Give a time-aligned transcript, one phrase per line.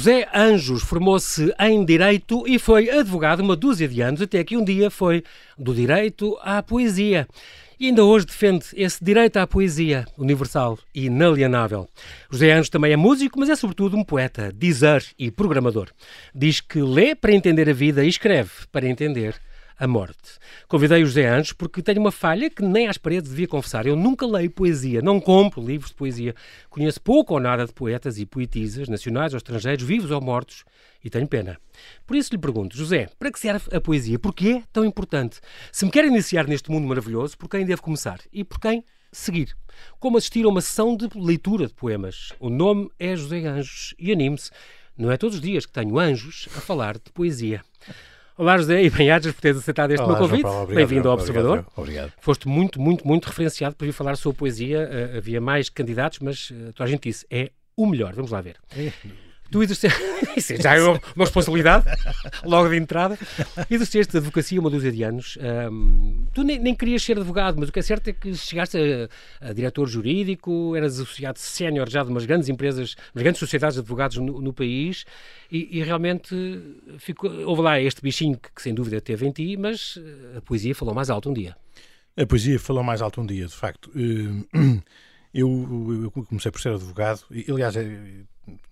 [0.00, 4.64] José Anjos formou-se em Direito e foi advogado uma dúzia de anos, até que um
[4.64, 5.22] dia foi
[5.58, 7.28] do Direito à Poesia.
[7.78, 11.86] E ainda hoje defende esse direito à poesia universal e inalienável.
[12.30, 15.88] José Anjos também é músico, mas é sobretudo um poeta, dizer e programador.
[16.34, 19.34] Diz que lê para entender a vida e escreve para entender
[19.80, 20.38] a morte.
[20.68, 23.86] Convidei o José Anjos porque tenho uma falha que nem às paredes devia confessar.
[23.86, 26.34] Eu nunca leio poesia, não compro livros de poesia.
[26.68, 30.64] Conheço pouco ou nada de poetas e poetisas, nacionais ou estrangeiros, vivos ou mortos,
[31.02, 31.58] e tenho pena.
[32.06, 34.18] Por isso lhe pergunto, José, para que serve a poesia?
[34.18, 35.40] Porquê é tão importante?
[35.72, 38.20] Se me quer iniciar neste mundo maravilhoso, por quem devo começar?
[38.30, 39.56] E por quem seguir?
[39.98, 42.34] Como assistir a uma sessão de leitura de poemas?
[42.38, 44.50] O nome é José Anjos e anime-se.
[44.94, 47.62] Não é todos os dias que tenho anjos a falar de poesia.
[48.40, 50.74] Olá, José, e bem-ajas por teres aceitado este Olá, meu convite.
[50.74, 51.58] Bem-vindo ao Observador.
[51.58, 52.12] Obrigado, obrigado.
[52.22, 54.88] Foste muito, muito, muito referenciado para vir falar sobre poesia.
[54.90, 58.14] Uh, havia mais candidatos, mas uh, a gente disse é o melhor.
[58.14, 58.56] Vamos lá ver.
[58.74, 58.90] É.
[59.50, 59.98] Tu exerceste,
[60.62, 61.84] já é uma, responsabilidade,
[62.44, 63.18] logo de entrada.
[63.68, 65.36] Exerceste advocacia uma dúzia de anos.
[65.70, 68.78] Um, tu nem, nem, querias ser advogado, mas o que é certo é que chegaste
[68.78, 73.74] a, a diretor jurídico, eras associado sénior já de umas grandes empresas, umas grandes sociedades
[73.74, 75.04] de advogados no, no país
[75.50, 76.34] e, e, realmente
[76.98, 79.98] ficou, houve lá este bichinho que, que sem dúvida teve em ti, mas
[80.36, 81.56] a poesia falou mais alto um dia.
[82.16, 83.90] A poesia falou mais alto um dia, de facto.
[84.52, 84.82] Uh,
[85.32, 87.76] eu, eu, comecei por ser advogado, e, aliás,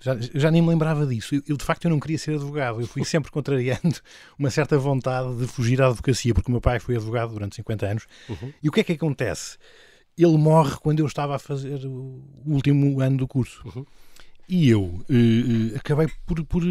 [0.01, 1.35] já, já nem me lembrava disso.
[1.35, 2.81] Eu, eu, de facto, eu não queria ser advogado.
[2.81, 3.97] Eu fui sempre contrariando
[4.39, 7.87] uma certa vontade de fugir à advocacia, porque o meu pai foi advogado durante 50
[7.87, 8.07] anos.
[8.29, 8.53] Uhum.
[8.63, 9.59] E o que é que acontece?
[10.17, 13.63] Ele morre quando eu estava a fazer o último ano do curso.
[13.67, 13.85] Uhum.
[14.49, 16.63] E eu uh, uh, acabei por, por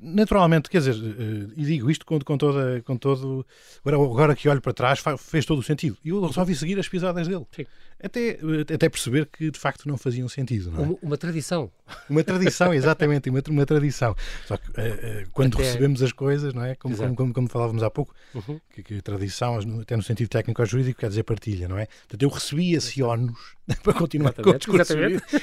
[0.00, 3.46] Naturalmente, quer dizer, eh, e digo isto com, com, toda, com todo.
[3.84, 5.96] Agora, agora que olho para trás, fez todo o sentido.
[6.04, 7.46] E eu resolvi seguir as pisadas dele.
[7.50, 7.64] Sim.
[8.02, 10.70] Até, eh, até perceber que de facto não faziam sentido.
[10.70, 10.86] Não é?
[10.86, 11.70] uma, uma, tradição.
[12.08, 14.14] Uma tradição, exatamente, uma, uma tradição.
[14.46, 15.64] Só que uh, quando até...
[15.64, 16.74] recebemos as coisas, não é?
[16.74, 18.60] Como, como, como, como, falávamos há pouco, uhum.
[18.72, 21.86] que, que tradição, até no sentido técnico ou jurídico, quer dizer partilha, não é?
[21.86, 24.94] Portanto, eu recebi esse ónus para continuar com o discurso.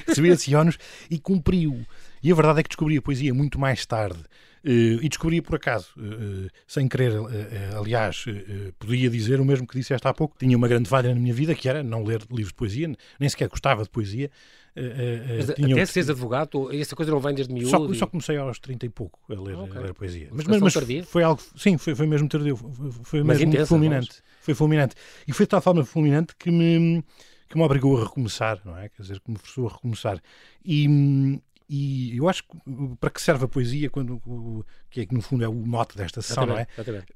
[0.07, 0.77] Recebi esse ónus
[1.09, 1.85] e cumpriu.
[2.25, 4.19] E a verdade é que descobri a poesia muito mais tarde.
[4.65, 7.11] Uh, e descobri por acaso, uh, sem querer,
[7.77, 8.25] aliás,
[8.79, 10.35] podia dizer o mesmo que disseste há pouco.
[10.39, 13.29] Tinha uma grande falha na minha vida que era não ler livros de poesia, nem
[13.29, 14.31] sequer gostava de poesia.
[15.37, 17.69] Mas até seres advogado, essa coisa não vem desde miúdo?
[17.69, 17.95] Só, e...
[17.95, 19.77] só comecei aos 30 e pouco a ler, okay.
[19.77, 20.29] a ler poesia.
[20.31, 22.57] Mas, mas, mas foi algo, sim, foi, foi mesmo tardio,
[23.03, 24.09] foi mas mesmo intensa, fulminante.
[24.09, 24.23] Mas...
[24.41, 24.95] Foi fulminante.
[25.27, 27.03] E foi de tal forma fulminante que me,
[27.47, 28.89] que me obrigou a recomeçar, não é?
[28.89, 30.19] Quer dizer, que me forçou a recomeçar.
[30.65, 30.87] E,
[31.67, 32.57] e eu acho que
[32.99, 34.21] para que serve a poesia, quando,
[34.89, 36.67] que, é, que no fundo é o mote desta sessão, não é?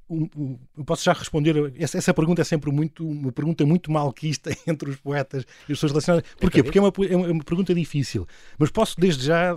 [0.10, 1.74] eu posso já responder.
[1.78, 5.78] Essa, essa, pergunta é sempre muito, uma pergunta muito malquista entre os poetas e as
[5.78, 6.30] pessoas relacionadas.
[6.40, 6.64] Porquê?
[6.64, 8.28] Porque é uma, é uma pergunta difícil.
[8.58, 9.56] Mas posso desde já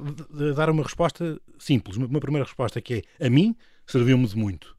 [0.55, 1.97] dar uma resposta simples.
[1.97, 4.77] Uma primeira resposta que é: a mim serviu-me de muito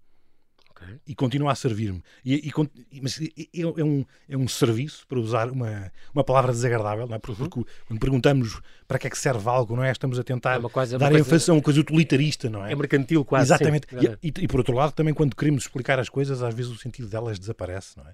[1.08, 2.04] e continua a servir-me.
[2.24, 2.50] E,
[2.92, 7.20] e, mas é um, é um serviço, para usar uma, uma palavra desagradável, não é?
[7.20, 9.92] porque, porque quando perguntamos para que é que serve algo, não é?
[9.92, 12.72] Estamos a tentar é coisa, dar ênfase a uma coisa utilitarista, não é?
[12.72, 13.48] É mercantil quase.
[13.48, 13.88] Exatamente.
[14.22, 17.08] E, e, por outro lado, também quando queremos explicar as coisas, às vezes o sentido
[17.08, 18.14] delas desaparece, não é?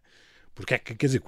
[0.54, 1.22] Porque é que, quer dizer,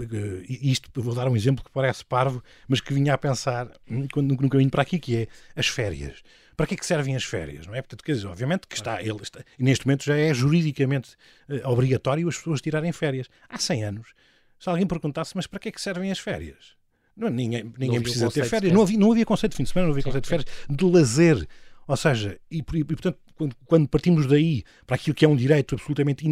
[0.50, 4.36] isto, vou dar um exemplo que parece parvo, mas que vinha a pensar hum, quando,
[4.36, 6.22] no caminho para aqui, que é as férias
[6.62, 7.82] para que é que servem as férias, não é?
[7.82, 11.16] Portanto, quer dizer, obviamente que está, ele está, neste momento já é juridicamente
[11.50, 13.28] uh, obrigatório as pessoas tirarem férias.
[13.50, 14.14] Há 100 anos,
[14.60, 16.76] se alguém perguntasse, mas para que é que servem as férias?
[17.18, 18.72] Não, ninguém ninguém precisa ter férias.
[18.72, 20.48] Não havia, não havia conceito de fim de semana, não havia sim, conceito de férias,
[20.70, 21.48] de lazer.
[21.92, 25.76] Ou seja, e, e portanto, quando, quando, partimos daí para aquilo que é um direito
[25.76, 26.26] absolutamente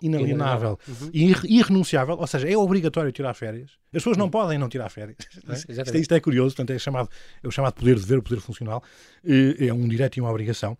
[0.00, 1.10] inalienável uhum.
[1.12, 3.72] e irrenunciável, ou seja, é obrigatório tirar férias.
[3.88, 4.30] As pessoas não uhum.
[4.30, 5.18] podem não tirar férias.
[5.46, 5.52] É?
[5.52, 7.10] Isto, é, isto, é, curioso, portanto, é, chamado,
[7.42, 8.82] é o chamado poder de ver, o poder funcional.
[9.22, 10.78] É um direito e uma obrigação.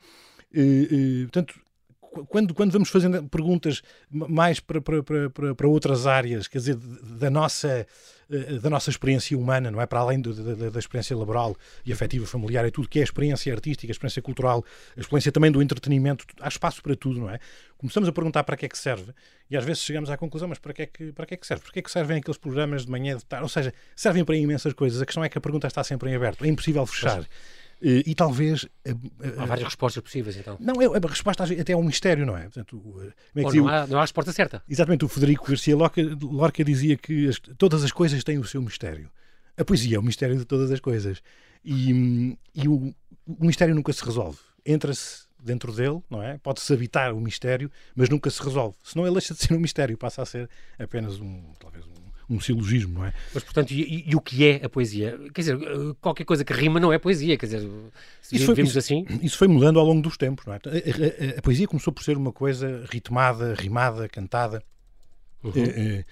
[1.25, 1.61] Portanto,
[2.29, 7.31] quando, quando vamos fazendo perguntas mais para, para, para, para outras áreas, quer dizer, da
[7.31, 7.87] nossa,
[8.31, 9.87] eh, da nossa experiência humana, não é?
[9.87, 13.05] Para além do, da, da, experiência laboral e afetiva familiar e tudo, que é a
[13.05, 14.65] experiência artística, a experiência cultural,
[14.97, 17.39] a experiência também do entretenimento, há espaço para tudo, não é?
[17.79, 19.13] Começamos a perguntar para que é que serve
[19.51, 21.47] e às vezes chegamos à conclusão, mas para que é que, para que, é que
[21.47, 21.63] serve?
[21.65, 23.43] Para que é que servem aqueles programas de manhã, de tarde?
[23.43, 25.01] Ou seja, servem para imensas coisas.
[25.03, 27.19] A questão é que a pergunta está sempre em aberto, é impossível fechar.
[27.19, 27.29] Mas...
[27.83, 28.67] Eh, e talvez.
[28.85, 28.95] Eh,
[29.37, 30.57] há várias respostas possíveis, então.
[30.61, 32.43] Não, é, a resposta até é um mistério, não é?
[32.43, 34.63] Portanto, é não, há, não há a resposta certa.
[34.69, 38.63] Exatamente, o Federico Garcia Lorca, Lorca dizia que as, todas as coisas têm o seu
[38.63, 39.11] mistério.
[39.57, 41.23] A poesia é o mistério de todas as coisas.
[41.65, 42.95] E, e o,
[43.27, 44.39] o mistério nunca se resolve.
[44.65, 46.39] Entra-se dentro dele, não é?
[46.39, 48.77] Pode-se habitar o mistério, mas nunca se resolve.
[48.85, 52.02] Senão ele deixa de ser um mistério, passa a ser apenas um, talvez um,
[52.33, 53.13] um silogismo, não é?
[53.35, 55.19] Mas, portanto, e, e, o que é a poesia?
[55.35, 55.59] Quer dizer,
[56.01, 57.69] qualquer coisa que rima não é poesia, quer dizer,
[58.31, 59.05] isso foi, isso, assim...
[59.23, 60.57] Isso foi mudando ao longo dos tempos, não é?
[60.57, 64.63] A, a, a poesia começou por ser uma coisa ritmada, rimada, cantada,
[65.43, 65.53] uhum.
[65.55, 66.05] e,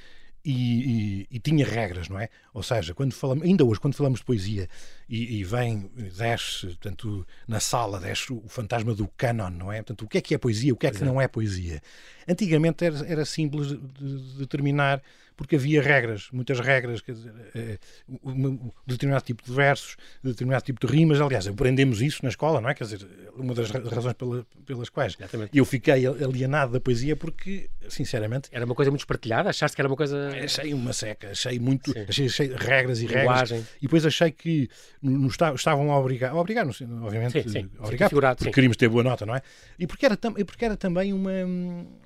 [0.45, 2.29] e, e, tinha regras, não é?
[2.53, 4.69] Ou seja, quando falamos, ainda hoje, quando falamos de poesia
[5.09, 9.77] e, vem, desce, portanto, na sala, desce o fantasma do canon, não é?
[9.79, 11.13] Portanto, o que é que é poesia, o que é que Exato.
[11.13, 11.83] não é poesia?
[12.29, 15.03] Antigamente era, era simples de, de determinar
[15.41, 17.79] porque havia regras, muitas regras, quer dizer, eh,
[18.23, 21.19] um determinado tipo de versos, determinado tipo de rimas.
[21.19, 22.75] Aliás, aprendemos isso na escola, não é?
[22.75, 25.57] Quer dizer, uma das razões pela, pelas quais Exatamente.
[25.57, 28.51] eu fiquei alienado da poesia porque, sinceramente.
[28.53, 29.49] Era uma coisa muito espartilhada?
[29.49, 30.29] Achaste que era uma coisa.
[30.45, 31.91] Achei uma seca, achei muito.
[32.07, 33.51] Achei, achei, regras e regras.
[33.51, 34.69] E depois achei que
[35.01, 37.71] nos estavam a obrigar, a obrigar, obviamente, sim, sim.
[37.79, 39.41] a obrigar, porque queríamos ter boa nota, não é?
[39.79, 41.33] E porque era, porque era também uma.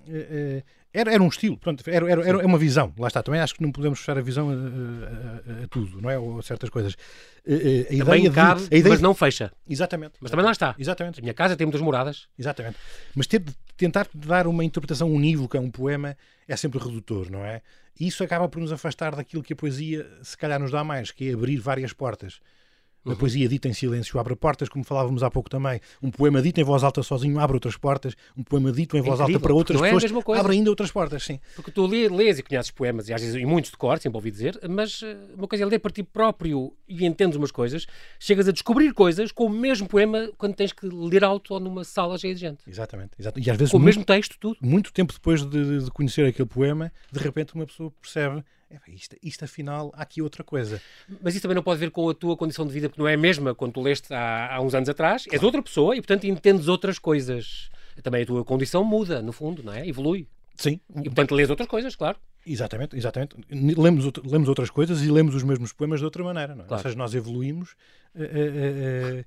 [0.07, 0.63] Uh, uh,
[0.93, 3.21] era, era um estilo, pronto, era, era, era uma visão, lá está.
[3.21, 6.17] Também acho que não podemos fechar a visão a, a, a, a tudo, não é?
[6.17, 6.97] Ou a certas coisas.
[7.45, 8.89] A, a também cabe, de, ideia...
[8.91, 9.51] mas não fecha.
[9.69, 10.15] Exatamente.
[10.21, 10.73] Mas também lá está.
[10.79, 11.19] Exatamente.
[11.19, 12.29] A minha casa tem muitas moradas.
[12.39, 12.77] Exatamente.
[13.13, 13.43] Mas ter
[13.77, 16.17] tentar dar uma interpretação unívoca a um poema
[16.47, 17.61] é sempre redutor, não é?
[17.99, 21.11] E isso acaba por nos afastar daquilo que a poesia se calhar nos dá mais,
[21.11, 22.41] que é abrir várias portas.
[23.05, 23.17] A uhum.
[23.17, 25.81] poesia dita em silêncio abre portas, como falávamos há pouco também.
[26.03, 28.15] Um poema dito em voz alta sozinho abre outras portas.
[28.37, 31.23] Um poema dito em voz Incrível, alta para outras é pessoas abre ainda outras portas,
[31.23, 31.39] sim.
[31.55, 34.31] Porque tu lês e conheces poemas, e às vezes e muitos de cor, sempre ouvi
[34.31, 37.87] dizer, mas eh, uma coisa é ler para ti próprio e entendes umas coisas,
[38.19, 41.85] chegas a descobrir coisas com o mesmo poema quando tens que ler alto ou numa
[41.85, 42.59] sala cheia de gente.
[42.67, 43.13] Exatamente.
[43.19, 43.47] exatamente.
[43.47, 44.57] E às vezes com o mesmo texto, tudo.
[44.61, 48.43] Muito tempo depois de, de conhecer aquele poema, de repente uma pessoa percebe
[48.75, 50.81] é, isto, isto afinal, há aqui outra coisa.
[51.23, 53.15] Mas isso também não pode ver com a tua condição de vida, porque não é
[53.15, 55.25] a mesma quando tu leste há, há uns anos atrás.
[55.25, 55.37] Claro.
[55.37, 57.71] És outra pessoa e, portanto, entendes outras coisas.
[58.03, 59.87] Também a tua condição muda, no fundo, não é?
[59.87, 60.27] Evolui.
[60.57, 60.81] Sim.
[60.97, 62.19] E, portanto, lês outras coisas, claro.
[62.47, 63.37] Exatamente, exatamente.
[63.51, 66.69] Lemos, lemos outras coisas e lemos os mesmos poemas de outra maneira, não é?
[66.69, 66.81] Claro.
[66.81, 67.73] Ou seja, nós evoluímos.
[68.15, 69.25] Uh, uh, uh,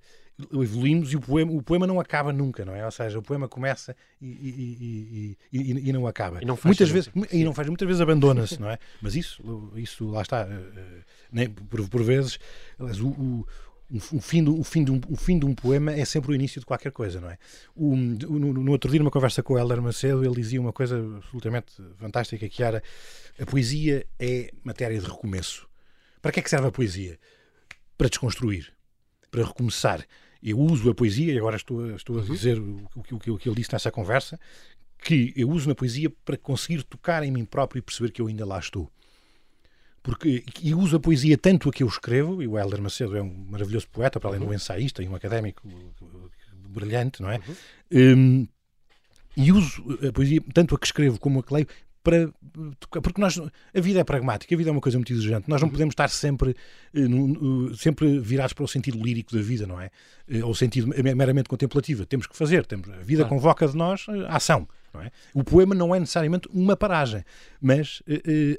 [0.51, 2.85] evoluímos e o poema, o poema não acaba nunca, não é?
[2.85, 6.41] Ou seja, o poema começa e, e, e, e não acaba.
[6.41, 8.77] E não muitas vezes E não faz, muitas vezes abandona-se, não é?
[9.01, 10.47] Mas isso, isso lá está.
[11.31, 12.37] Nem, por, por vezes,
[12.79, 13.47] o, o
[13.89, 16.35] o fim, do, o, fim de um, o fim de um poema é sempre o
[16.35, 17.37] início de qualquer coisa, não é?
[17.73, 20.97] O, no, no, outro dia, numa conversa com o Helder Macedo, ele dizia uma coisa
[20.97, 22.83] absolutamente fantástica, que era
[23.39, 25.69] a poesia é matéria de recomeço.
[26.21, 27.17] Para que é que serve a poesia?
[27.97, 28.73] Para desconstruir,
[29.31, 30.05] para recomeçar
[30.41, 32.33] eu uso a poesia, e agora estou, estou a uhum.
[32.33, 34.39] dizer o, o, o, o que ele disse nessa conversa,
[34.99, 38.27] que eu uso na poesia para conseguir tocar em mim próprio e perceber que eu
[38.27, 38.91] ainda lá estou.
[40.01, 43.21] Porque, e uso a poesia tanto a que eu escrevo, e o Helder Macedo é
[43.21, 44.47] um maravilhoso poeta, para além uhum.
[44.47, 45.61] de um ensaísta e um académico
[46.69, 47.39] brilhante, não é?
[47.91, 48.17] Uhum.
[48.17, 48.47] Um,
[49.35, 51.67] e uso a poesia tanto a que escrevo como a que leio
[52.07, 52.29] para
[53.01, 55.49] porque nós a vida é pragmática, a vida é uma coisa muito exigente.
[55.49, 55.73] Nós não uhum.
[55.73, 56.55] podemos estar sempre
[56.93, 57.01] eh,
[57.75, 59.91] sempre virados para o sentido lírico da vida, não é?
[60.29, 62.05] Eh, ou sentido meramente contemplativo.
[62.05, 64.65] Temos que fazer, temos a vida convoca de nós a eh, ação.
[64.99, 65.11] É?
[65.31, 67.23] O poema não é necessariamente uma paragem,
[67.61, 68.01] mas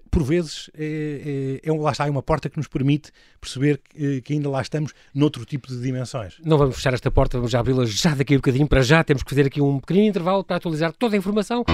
[0.08, 3.10] por vezes é, é, é, lá está, é uma porta que nos permite
[3.40, 6.36] perceber que, que, ainda lá estamos noutro tipo de dimensões.
[6.44, 8.68] Não vamos fechar esta porta, vamos abri-la já daqui a um bocadinho.
[8.68, 11.64] Para já temos que fazer aqui um pequenino intervalo para atualizar toda a informação.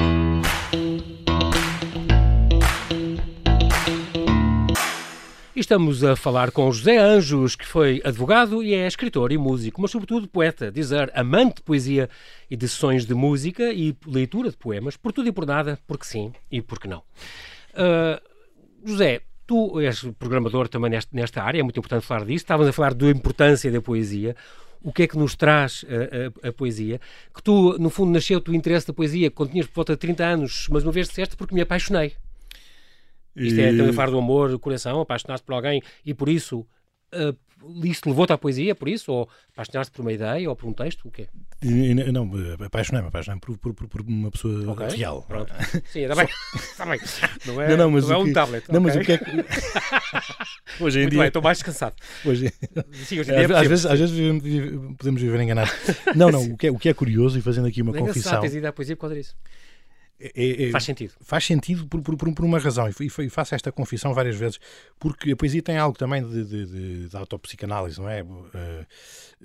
[5.64, 9.90] Estamos a falar com José Anjos, que foi advogado e é escritor e músico, mas
[9.90, 12.10] sobretudo poeta, dizer, amante de poesia
[12.50, 16.04] e de sessões de música e leitura de poemas, por tudo e por nada, porque
[16.04, 16.98] sim e porque não.
[16.98, 18.20] Uh,
[18.84, 22.44] José, tu és programador também nesta, nesta área, é muito importante falar disso.
[22.44, 24.36] Estávamos a falar da importância da poesia.
[24.82, 27.00] O que é que nos traz a, a, a, poesia?
[27.34, 30.24] Que tu, no fundo, nasceu o interesse da poesia quando tinhas por volta de 30
[30.24, 32.12] anos, mas uma vez disseste porque me apaixonei.
[33.36, 36.60] Isto é também falar do amor, do coração, apaixonar-se por alguém e por isso
[37.12, 37.36] uh,
[37.82, 39.12] isso levou-te à poesia, por isso?
[39.12, 41.06] Ou apaixonar-te por uma ideia ou por um texto?
[41.06, 41.28] O quê?
[42.12, 42.30] Não,
[42.64, 45.22] apaixonei-me, apaixonei-me por, por, por, uma pessoa okay, real.
[45.22, 45.52] Pronto.
[45.90, 46.28] Sim, está bem.
[46.54, 47.00] Está bem.
[47.46, 48.64] Não é, não, não, mas não é um tablet.
[48.68, 48.92] Não, okay.
[48.94, 50.82] mas o que é que.
[50.82, 51.20] hoje em Muito dia.
[51.20, 51.96] bem, estou mais descansado.
[52.24, 52.52] Hoje,
[53.06, 53.56] Sim, hoje em dia.
[53.56, 54.16] É às, vezes, às vezes
[54.98, 55.72] podemos viver enganados.
[56.14, 58.40] Não, não, o que, é, o que é curioso, e fazendo aqui uma é confissão.
[58.40, 59.34] Tens ido à poesia por causa disso.
[60.34, 61.12] É, é, faz sentido.
[61.20, 64.58] Faz sentido por, por, por uma razão, e, e faço esta confissão várias vezes,
[64.98, 68.22] porque a poesia tem algo também de, de, de, de autopsicanálise, não é?
[68.22, 68.86] Uh,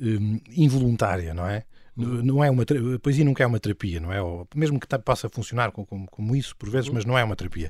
[0.02, 1.66] um, involuntária, não é?
[1.98, 4.22] Não é uma, a poesia nunca é uma terapia, não é?
[4.22, 7.36] Ou, mesmo que possa funcionar como, como, como, isso, por vezes, mas não é uma
[7.36, 7.70] terapia.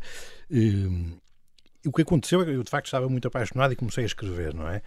[0.51, 1.17] Um,
[1.83, 4.53] o que aconteceu é que eu, de facto, estava muito apaixonado e comecei a escrever,
[4.53, 4.83] não é?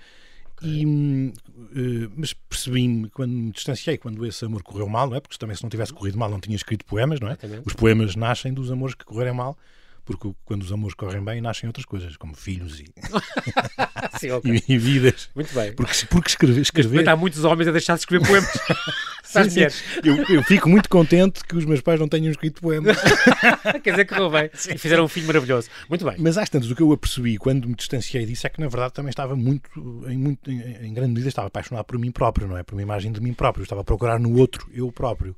[0.65, 5.21] E, uh, mas percebi-me quando me distanciei, quando esse amor correu mal, não é?
[5.21, 7.33] Porque também se não tivesse corrido mal não tinha escrito poemas, não é?
[7.33, 7.67] Exatamente.
[7.67, 9.57] Os poemas nascem dos amores que correrem mal,
[10.05, 12.87] porque quando os amores correm bem, nascem outras coisas, como filhos e,
[14.19, 14.63] Sim, ok.
[14.69, 15.29] e, e vidas.
[15.35, 15.73] Muito bem.
[15.75, 18.51] Porque, porque escrever, escrever Há muitos homens a deixar de escrever poemas.
[19.33, 19.61] Sim, sim.
[20.05, 22.97] Eu, eu fico muito contente que os meus pais não tenham escrito poemas.
[23.83, 24.51] Quer dizer que correu bem.
[24.53, 25.69] E fizeram um filho maravilhoso.
[25.89, 26.17] Muito bem.
[26.19, 28.93] Mas às tantas, o que eu apercebi quando me distanciei disso é que, na verdade,
[28.93, 29.71] também estava muito,
[30.09, 32.63] em, muito, em, em grande medida, estava apaixonado por mim próprio, não é?
[32.63, 33.63] Por uma imagem de mim próprio.
[33.63, 35.37] Eu estava a procurar no outro eu próprio.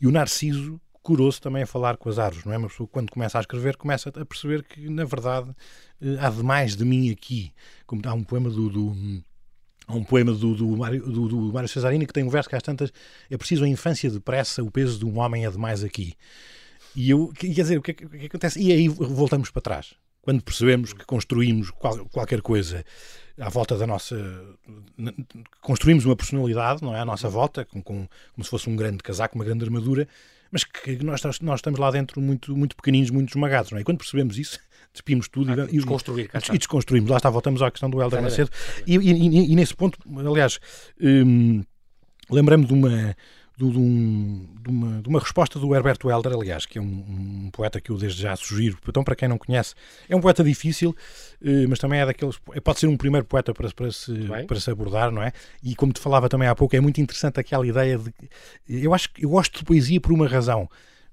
[0.00, 2.58] E o Narciso curou-se também a falar com as árvores, não é?
[2.58, 5.50] Uma pessoa, quando começa a escrever, começa a perceber que, na verdade,
[6.00, 7.52] eh, há demais de mim aqui.
[7.86, 8.68] Como há um poema do.
[8.68, 9.22] do
[9.90, 12.54] Há um poema do, do, Mário, do, do Mário Cesarini que tem um verso que
[12.54, 12.92] às tantas
[13.28, 16.14] é preciso a infância depressa, o peso de um homem é demais aqui.
[16.94, 18.60] E eu, quer dizer, o que, é o é que acontece?
[18.60, 19.94] E aí voltamos para trás.
[20.22, 22.84] Quando percebemos que construímos qual- qualquer coisa
[23.38, 24.16] à volta da nossa.
[25.60, 27.00] Construímos uma personalidade, não é?
[27.00, 30.06] À nossa volta, com, com- como se fosse um grande casaco, uma grande armadura,
[30.50, 33.80] mas que nós, nós estamos lá dentro muito, muito pequeninos, muito esmagados, não é?
[33.80, 34.58] E quando percebemos isso,
[34.92, 36.54] despimos tudo e- e, Desconstruir, está.
[36.54, 37.10] e desconstruímos.
[37.10, 38.22] Lá está, voltamos à questão do Helder.
[38.22, 38.50] Macedo.
[38.86, 40.58] E, e- e- e nesse ponto, aliás,
[41.00, 41.62] hum,
[42.30, 43.16] lembrei-me de uma,
[43.56, 47.50] de, um- de uma, de uma resposta do Herberto Helder, aliás, que é um, um
[47.52, 48.78] poeta que eu desde já sugiro.
[48.88, 49.74] Então, para quem não conhece,
[50.08, 50.96] é um poeta difícil,
[51.44, 52.38] eh, mas também é daqueles.
[52.64, 54.46] Pode ser um primeiro poeta para, para, se, bem.
[54.46, 55.32] para se abordar, não é?
[55.62, 58.12] E como te falava também há pouco, é muito interessante aquela ideia de.
[58.68, 60.68] Eu acho que eu gosto de poesia por uma razão.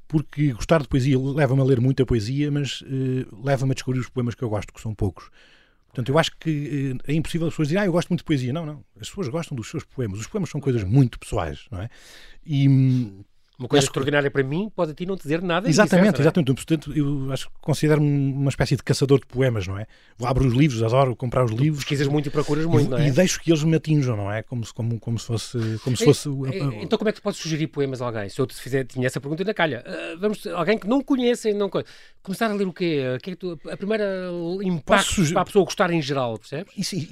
[0.07, 4.09] Porque gostar de poesia leva-me a ler muita poesia, mas eh, leva-me a descobrir os
[4.09, 5.29] poemas que eu gosto, que são poucos.
[5.87, 8.25] Portanto, eu acho que eh, é impossível as pessoas dizerem, ah, eu gosto muito de
[8.25, 8.53] poesia.
[8.53, 8.83] Não, não.
[8.99, 10.19] As pessoas gostam dos seus poemas.
[10.19, 11.89] Os poemas são coisas muito pessoais, não é?
[12.45, 13.23] E, hum,
[13.59, 15.67] Uma coisa Acho que- extraordinária para mim pode a ti não dizer nada.
[15.67, 16.21] e exatamente, é?
[16.21, 16.53] exatamente.
[16.53, 19.87] Portanto, eu acho que considero-me uma espécie de caçador de poemas, não é?
[20.15, 21.79] Vou abro os livros, adoro comprar os livros.
[21.83, 23.07] Pesquisas muito e procuras e- muito, não é?
[23.07, 24.43] E deixo que eles me atinjam, não é?
[24.43, 25.57] Como se, como, como se fosse.
[25.83, 28.29] Como se É, fosse é, Então como é que tu podes sugerir poemas a alguém?
[28.29, 29.83] Se eu te fizer, tinha essa pergunta na calha.
[29.87, 31.89] Ah, vamos, alguém que não conhece, não conhece.
[32.21, 33.01] Começar a ler o quê?
[33.23, 34.29] Que é que tu- a primeira
[34.63, 36.71] impacto para a pessoa gostar em geral, percebes?
[36.77, 37.07] Isso, isso,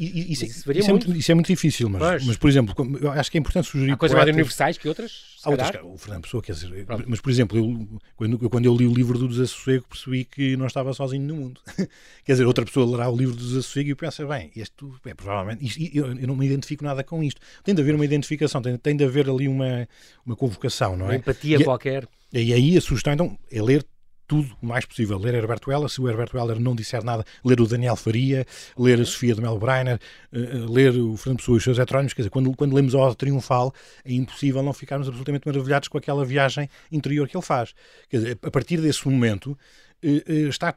[0.45, 1.07] Isso isso é muito.
[1.07, 2.25] muito, isso é muito difícil, mas, Pois.
[2.27, 2.75] mas por exemplo,
[3.13, 3.91] acho que é importante sugerir.
[3.93, 7.05] Há coisas mais universais que outras, Há outras, o Fernando Pessoa, quer dizer, Pronto.
[7.07, 10.55] mas por exemplo, eu, quando, eu- quando eu li o livro do Desassossego percebi que
[10.57, 11.61] não estava sozinho no mundo.
[12.25, 14.73] quer dizer, outra pessoa lerá o livro do Desassossego e pensa, bem, este
[15.05, 17.41] é provavelmente, isto- eu, eu não me identifico nada com isto.
[17.63, 19.87] Tem de haver uma identificação, tem, tem de haver ali uma,
[20.25, 21.17] uma convocação, não Uma é?
[21.17, 22.07] empatia E- qualquer.
[22.33, 23.85] E aí a sugestão então é ler
[24.27, 25.17] tudo o mais possível.
[25.17, 28.45] Ler Herberto Heller, se o Herberto Heller não disser nada, ler o Daniel Faria,
[28.77, 29.99] ler a Sofia de Mel Breiner,
[30.31, 32.13] eh, eh, ler o Fernando Pessoa e os seus heterónimos.
[32.13, 35.97] Quer dizer, quando, quando lemos a Ode Triunfal, é impossível não ficarmos absolutamente maravilhados com
[35.97, 37.73] aquela viagem interior que ele faz.
[38.09, 39.57] Quer dizer, a partir desse momento.
[40.03, 40.75] eh, Está,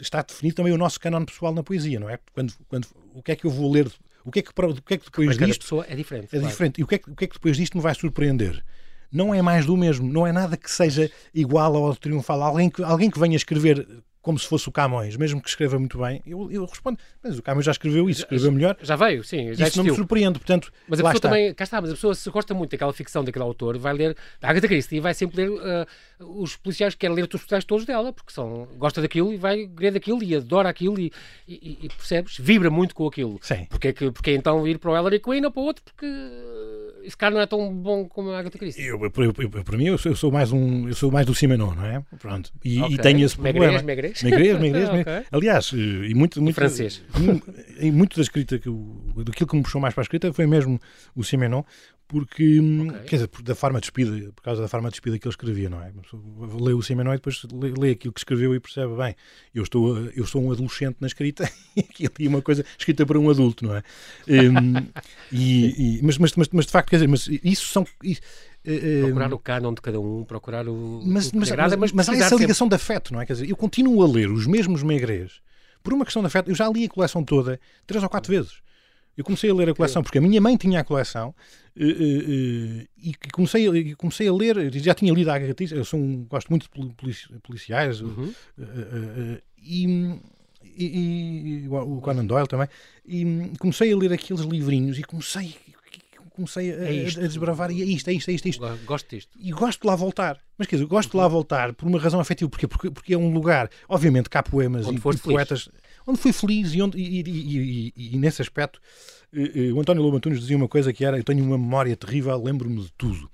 [0.00, 2.18] está definido também o nosso canon pessoal na poesia, não é?
[2.32, 3.90] Quando, quando, o que é que eu vou ler?
[4.24, 6.26] O que é que, o que, é que depois Mas disto é diferente.
[6.26, 6.46] é claro.
[6.46, 6.80] diferente.
[6.80, 8.64] E o que é, que, o que é que depois disto me vai surpreender?
[9.14, 10.12] Não é mais do mesmo.
[10.12, 12.42] Não é nada que seja igual ao triunfal.
[12.42, 13.86] Alguém que, alguém que venha escrever
[14.24, 17.42] como se fosse o Camões, mesmo que escreva muito bem, eu, eu respondo, mas o
[17.42, 18.74] Camões já escreveu isso, escreveu melhor.
[18.82, 21.28] Já veio, sim, já Isso não me surpreende, portanto, Mas a pessoa está.
[21.28, 24.16] também, cá está, mas a pessoa se gosta muito daquela ficção daquele autor, vai ler
[24.40, 25.86] da Agatha Christie e vai sempre ler ah,
[26.20, 29.92] os policiais, quer ler os policiais todos dela, porque são, gosta daquilo e vai ler
[29.92, 31.12] daquilo e adora aquilo e,
[31.46, 32.38] e- e percebes?
[32.38, 33.38] Vibra muito com aquilo.
[33.42, 33.66] Sim.
[33.68, 35.84] Porque é, que, porque é então ir para o Ellery Queen ou para o outro,
[35.84, 36.06] porque
[37.02, 38.82] esse cara não é tão bom como a Agatha Christie.
[38.86, 41.34] Eu, eu- eu- eu- para mim, eu sou, sou mais um, eu sou mais do
[41.34, 42.02] Simenon, não é?
[42.18, 42.50] Pronto.
[42.64, 42.94] E, Ok.
[42.94, 43.82] e tenho esse Magrez,
[44.20, 44.36] problema.
[44.38, 44.54] magrez.
[44.54, 44.96] Magrez, magrez, Ok.
[44.98, 45.26] magrez.
[45.32, 47.02] Aliás, eh, e muito, muito francês.
[47.18, 47.42] mu-
[47.80, 50.46] E muito da escrita que eu, daquilo que me puxou mais para a escrita foi
[50.46, 50.80] mesmo
[51.16, 51.62] o Simenon,
[52.06, 53.00] porque hum, Ok.
[53.06, 55.32] quer dizer, por- da forma de despida, por causa da forma de despida que ele
[55.32, 55.90] escrevia, não é?
[56.60, 59.16] Lê o Simenon e depois lê, lê aquilo que escreveu e percebe bem.
[59.54, 63.18] Eu estou, eu sou um adolescente na escrita e aquilo é uma coisa escrita para
[63.18, 63.82] um adulto, não é?
[64.28, 64.86] Hum,
[65.32, 67.86] e, e- mas, mas, mas, mas de facto, quer dizer, mas isso são.
[68.02, 68.20] isso,
[69.02, 72.12] Procurar o canon de cada um, procurar o, mas, o mas, agrada, mas, mas há
[72.12, 72.44] pesquisar essa sempre.
[72.44, 73.26] ligação de afeto, não é?
[73.26, 75.40] Quer dizer, eu continuo a ler os mesmos Megrês
[75.82, 76.50] por uma questão de afeto.
[76.50, 78.62] Eu já li a coleção toda três ou quatro vezes.
[79.16, 81.32] Eu comecei a ler a coleção porque a minha mãe tinha a coleção
[81.78, 84.72] eh, eh, eh, e comecei, a- comecei a ler.
[84.74, 88.32] Já tinha lido a Agatha eu sou um, gosto muito de poli- polici- policiais Uhum.
[89.62, 90.18] e,
[90.76, 92.66] e, e o Conan Doyle também.
[93.06, 95.54] E comecei a ler aqueles livrinhos e comecei,
[96.34, 97.70] comecei a, É a desbravar.
[97.70, 99.30] E é isto, é isto, é isto, é isto Gosto disto.
[99.40, 100.38] e gosto de lá voltar.
[100.58, 102.50] Mas quer dizer, gosto de lá voltar por uma razão afetiva.
[102.50, 102.66] Porquê?
[102.68, 105.68] Porque, porque é um lugar, obviamente, cá há poemas Onde e, poetas
[106.06, 108.78] onde fui feliz e, onde, e, e- e- e- nesse aspecto
[109.32, 111.96] eh, eh, o António Lobo Antunes dizia uma coisa que era eu tenho uma memória
[111.96, 113.30] terrível, lembro-me de tudo.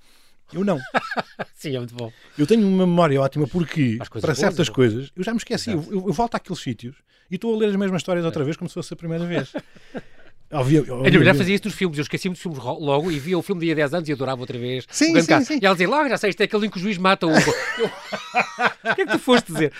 [0.53, 0.79] Eu não.
[1.55, 2.11] Sim, é muito bom.
[2.37, 4.75] Eu tenho uma memória ótima porque, para boas, certas bom.
[4.75, 5.71] coisas, eu já me esqueci.
[5.71, 6.95] Eu, eu- eu volto àqueles sítios
[7.29, 9.51] e estou a ler as mesmas histórias outra vez como se fosse a primeira vez.
[10.51, 13.37] Havia, a minha mulher fazia isso nos filmes, eu esqueci-me dos filmes logo e via
[13.37, 14.85] o filme de há 10 anos e adorava outra vez.
[14.91, 15.59] Sim, sim, sim.
[15.61, 17.31] E ela dizia, logo já sei, isto é aquele em que o juiz mata o.
[17.31, 19.71] o que é que tu foste dizer?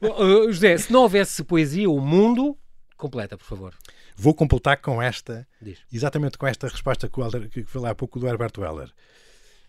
[0.00, 2.56] Uh, José, se não houvesse poesia, o mundo.
[2.98, 3.74] Completa, por favor.
[4.14, 5.78] Vou completar com esta, Diz.
[5.90, 8.92] exatamente com esta resposta que, o que falei há pouco do Herbert Weller.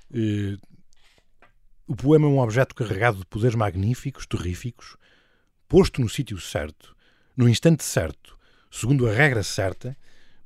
[0.09, 0.59] Uh,
[1.87, 4.97] o poema é um objeto carregado de poderes magníficos, terríficos,
[5.67, 6.93] posto no sítio certo,
[7.35, 8.37] no instante certo,
[8.69, 9.97] segundo a regra certa,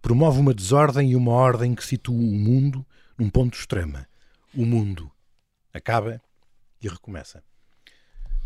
[0.06, 2.86] promove uma desordem e uma ordem que situa o mundo
[3.18, 3.98] num ponto extremo.
[4.54, 5.12] O mundo
[5.74, 6.22] acaba
[6.80, 7.44] e recomeça.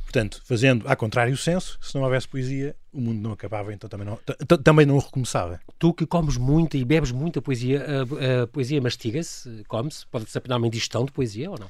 [0.04, 3.90] Portanto, fazendo a contrário o senso, se não houvesse poesia, o mundo não acabava, então
[3.90, 4.18] também não,
[4.64, 5.60] também não recomeçava.
[5.78, 10.08] Tu que comes muito e bebes muita poesia, a, a poesia mastiga-se, come-se?
[10.08, 11.70] Pode-se apenar uma indigestão de poesia ou não?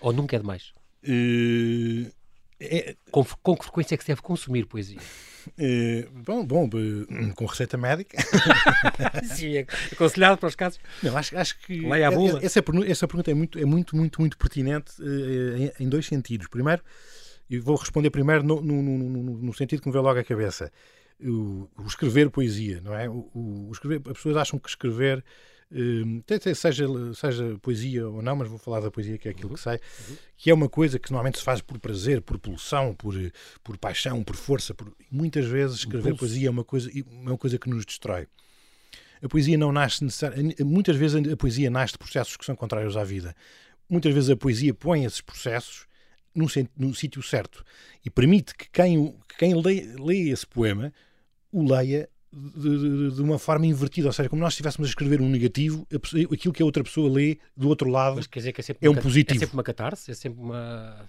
[0.00, 0.72] Ou nunca é demais?
[1.02, 2.08] Uh,
[2.64, 2.96] é...
[3.10, 4.98] Com, com que frequência é que se deve consumir poesia?
[5.58, 8.16] Uh, bom, bom, uh, com receita médica.
[9.24, 10.80] Sim, é aconselhado para os casos.
[11.02, 12.40] Não, acho, acho que Leia a bula.
[12.42, 16.46] Essa, essa pergunta é muito, é muito, muito, muito pertinente em, em dois sentidos.
[16.46, 16.82] Primeiro,
[17.48, 20.72] e vou responder primeiro no, no, no, no, sentido que me veio logo à cabeça.
[21.20, 23.08] O, o escrever poesia, não é?
[23.08, 25.24] O, o, escrever, as pessoas acham que escrever,
[26.54, 29.54] seja, seja poesia ou não, mas vou falar da poesia que é aquilo uhum.
[29.54, 30.16] que sai, uhum.
[30.36, 33.14] que é uma coisa que normalmente se faz por prazer, por pulsão, por,
[33.62, 34.74] por paixão, por força.
[34.74, 34.92] Por...
[35.10, 38.26] Muitas vezes escrever poesia é uma coisa, é uma coisa que nos destrói.
[39.22, 40.62] A poesia não nasce necessariamente.
[40.62, 43.34] Muitas vezes a poesia nasce de processos que são contrários à vida.
[43.88, 45.86] Muitas vezes a poesia põe esses processos
[46.34, 47.64] no, no sítio certo
[48.04, 50.92] e permite que quem, que quem lê, lê esse poema
[51.50, 55.20] o leia de, de, de, uma forma invertida, ou seja, como nós estivéssemos a escrever
[55.20, 55.86] um negativo,
[56.32, 58.86] aquilo que a outra pessoa lê do outro lado Mas quer dizer que é, sempre
[58.86, 59.36] é um positivo.
[59.36, 60.10] É sempre uma catarse?
[60.10, 61.08] É sempre uma.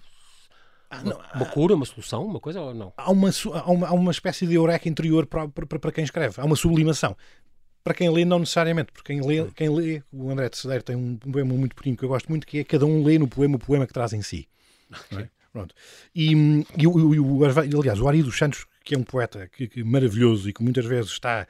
[0.88, 2.92] Ah, não, uma, uma, cura, uma solução, uma coisa ou não?
[2.96, 6.40] Há uma, há uma, há uma espécie de eureka interior para, para, para quem escreve,
[6.40, 7.16] há uma sublimação.
[7.82, 10.96] Para quem lê, não necessariamente, porque quem lê, quem lê o André de Cedeiro tem
[10.96, 13.56] um poema muito pequeno que eu gosto muito, que é cada um lê no poema
[13.56, 14.48] o poema que traz em si.
[15.12, 15.28] É?
[15.52, 15.74] Pronto.
[16.14, 16.32] E,
[16.76, 20.48] e, o, o, aliás, o Ari dos Santos, que é um poeta que, que maravilhoso
[20.48, 21.44] e que muitas vezes está,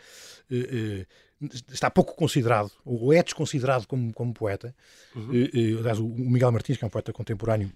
[0.50, 4.74] uh, uh, está pouco considerado, ou é desconsiderado como, como poeta.
[5.14, 5.30] Uhum.
[5.30, 7.70] Uh, aliás, o Miguel Martins, que é um poeta contemporâneo,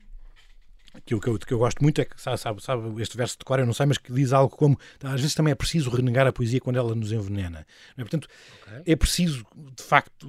[1.05, 3.39] que eu, que eu, que eu gosto muito, é que sabe, sabe, sabe, este verso
[3.39, 5.91] de cor, eu não sei, mas que diz algo como às vezes também é preciso
[5.91, 7.67] renegar a poesia quando ela nos envenena.
[7.97, 8.01] É?
[8.01, 8.29] Portanto,
[8.63, 8.93] okay.
[8.93, 9.47] é preciso,
[9.77, 10.27] de facto,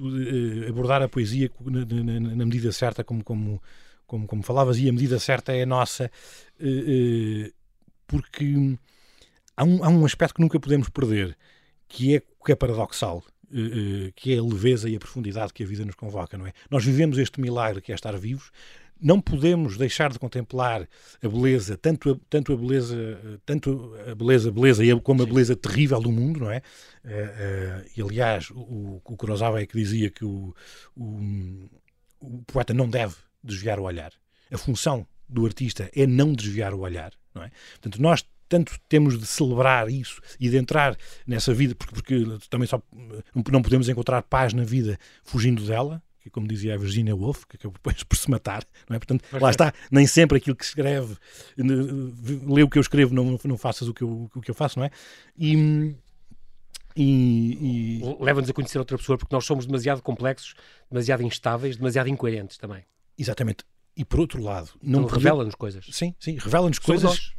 [0.68, 3.62] abordar a poesia na, na, na medida certa, como, como
[4.06, 6.10] como, como falavas, e a medida certa é a nossa,
[8.06, 8.76] porque
[9.56, 11.36] há um, há um aspecto que nunca podemos perder,
[11.88, 15.66] que é, que é paradoxal, uh, que é a leveza e a profundidade que a
[15.66, 16.52] vida nos convoca, não é?
[16.70, 18.50] Nós vivemos este milagre que é estar vivos,
[19.00, 20.88] não podemos deixar de contemplar
[21.20, 26.00] a beleza, tanto a, tanto a beleza, tanto a beleza, beleza como a beleza terrível
[26.00, 26.62] do mundo, não é?
[27.04, 30.54] Uh, e aliás, o, o Kurosawa é que dizia que o,
[30.96, 31.68] o,
[32.20, 34.12] o poeta não deve desviar o olhar.
[34.52, 37.50] A função do artista é não desviar o olhar, não é?
[37.80, 40.94] Portanto, nós tanto temos de celebrar isso e de entrar
[41.26, 42.82] nessa vida, porque, porque também só
[43.50, 47.56] não podemos encontrar paz na vida fugindo dela, que como dizia a Virginia Woolf, que
[47.56, 48.98] acabou depois por se matar, não é?
[48.98, 51.16] Portanto, lá está, nem sempre aquilo que escreve,
[51.56, 54.78] lê o que eu escrevo, não, não faças o que eu, o que eu faço,
[54.78, 54.90] não é?
[55.34, 55.96] E,
[56.94, 58.16] e, e...
[58.20, 60.54] leva-nos a conhecer outra pessoa porque nós somos demasiado complexos,
[60.90, 62.84] demasiado instáveis, demasiado incoerentes também.
[63.16, 63.64] Exatamente.
[63.96, 65.86] E por outro lado, não então, revela-nos coisas.
[65.90, 67.32] Sim, sim, revela-nos coisas.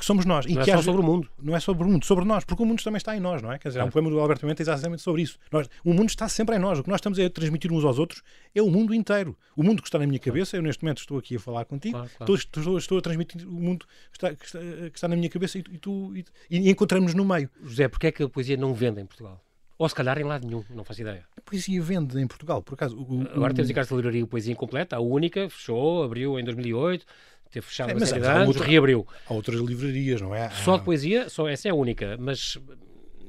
[0.00, 0.46] Que somos nós.
[0.46, 1.28] Não e é que só sobre o mundo.
[1.40, 3.52] Não é sobre o mundo, sobre nós, porque o mundo também está em nós, não
[3.52, 3.58] é?
[3.58, 5.38] Quer dizer, há um poema do Alberto Pimenta exatamente sobre isso.
[5.52, 6.78] Nós, o mundo está sempre em nós.
[6.78, 8.22] O que nós estamos a transmitir uns aos outros
[8.54, 9.36] é o mundo inteiro.
[9.54, 11.98] O mundo que está na minha cabeça, eu neste momento estou aqui a falar contigo,
[11.98, 12.34] claro, claro.
[12.34, 15.28] Estou, estou, estou, a transmitir o mundo que está, que está, que está na minha
[15.28, 17.50] cabeça e, tu e, e encontramos no meio.
[17.62, 19.44] José, porquê é que a poesia não vende em Portugal?
[19.80, 21.24] Ou se calhar em lado nenhum, não faço ideia.
[21.36, 22.98] A poesia vende em Portugal, por acaso.
[22.98, 27.06] O, Agora temos em casa a livraria Poesia Incompleta, a única, fechou, abriu em 2008,
[27.50, 29.06] teve fechado é, mas série anos, outra, reabriu.
[29.28, 30.50] Há outras livrarias, não é?
[30.50, 32.58] Só de poesia, só essa é a única, mas...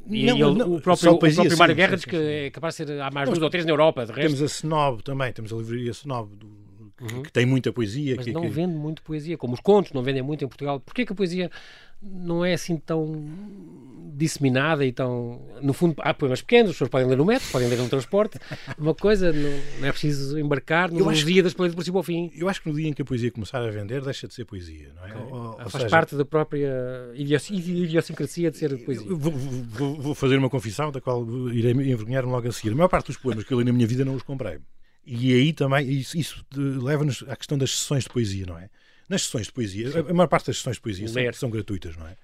[0.09, 2.75] E, não, ele, não, o próprio, poesia, o próprio Mário Guerra diz que é capaz
[2.75, 4.35] de ser, há mais duas ou três na Europa, de resto.
[4.35, 6.47] Temos a Snob também, temos a livraria Snob, do,
[7.01, 7.23] uhum.
[7.23, 8.15] que tem muita poesia.
[8.15, 8.49] Mas que, não que...
[8.49, 10.79] vende muito poesia, como os contos não vendem muito em Portugal.
[10.79, 11.51] Porquê que a poesia
[12.01, 13.29] não é assim tão
[14.13, 15.41] disseminada e tão.
[15.61, 18.39] No fundo, há poemas pequenos, as pessoas podem ler no metro, podem ler no transporte.
[18.77, 22.31] Uma coisa, não, não é preciso embarcar no dia das poesias por cima ao fim.
[22.35, 24.45] Eu acho que no dia em que a poesia começar a vender, deixa de ser
[24.45, 25.15] poesia, não é?
[25.15, 26.71] Ou, ou Faz seja, parte da própria
[27.15, 29.07] idiosincrasia de ser poesia.
[29.07, 32.71] Vou, vou, vou, fazer uma confissão da qual irei envergonhar-me logo a seguir.
[32.71, 34.59] A maior parte dos poemas que eu li na minha vida não os comprei.
[35.05, 38.69] E aí também, isso, isso leva-nos à questão das sessões de poesia, não é?
[39.11, 42.07] Nas sessões de poesia, a maior parte das sessões de poesia são, são, gratuitas, não
[42.07, 42.15] é?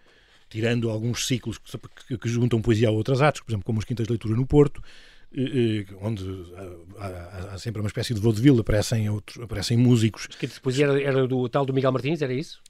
[0.50, 3.84] Tirando alguns ciclos que, que, que, juntam poesia a outras artes, por exemplo, como as
[3.84, 4.82] Quintas de Leitura no Porto,
[6.02, 6.23] onde
[6.97, 10.28] há, há, sempre uma espécie de vaudeville, aparecem, outros, aparecem músicos.
[10.28, 12.62] Que depois era, era do tal do Miguel Martins, era isso?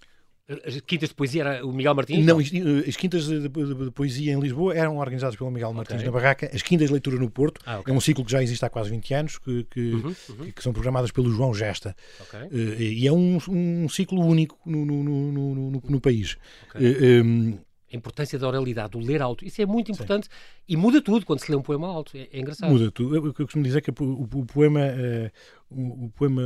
[0.66, 2.26] As quintas de poesia era o Miguel Martins?
[2.26, 6.06] Não, as quintas de, de, de, poesia em Lisboa eram organizadas pelo Miguel Martins okay.
[6.06, 6.50] na Barraca.
[6.54, 7.94] As quintas de leitura no Porto ah, okay.
[7.94, 10.52] é um ciclo que já existe há quase 20 anos, que, que, uhum, uhum.
[10.52, 11.94] que, são programadas pelo João Gesta.
[12.22, 12.44] Okay.
[12.44, 16.38] Uh, e é um, um ciclo único no, no, no, no, no país.
[16.74, 17.60] Uh, eh, um,
[17.92, 19.46] a importância da oralidade, do ler alto.
[19.46, 20.32] Isso é muito importante Sim.
[20.68, 22.18] e muda tudo quando se lê um poema alto.
[22.18, 22.70] É, é engraçado.
[22.70, 23.18] Muda tudo.
[23.18, 25.32] O que eu costumo dizer é que o, o poema, uh,
[25.70, 26.42] o, o, poema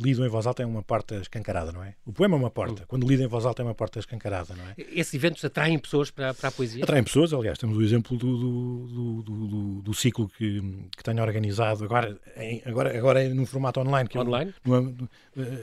[0.00, 1.94] lido em voz alta é uma porta escancarada, não é?
[2.06, 2.82] O poema é uma porta.
[2.82, 2.86] Hum.
[2.86, 4.74] Quando lido em voz alta é uma porta escancarada, não é?
[4.92, 6.84] Esses eventos atraem pessoas para, para a poesia?
[6.84, 7.32] Atraem pessoas.
[7.32, 10.60] Aliás, temos o exemplo do, do, do, do, do ciclo que,
[10.96, 14.08] que tenho organizado agora, em, agora, agora é num formato online.
[14.08, 14.54] Que online?
[14.64, 15.08] É um,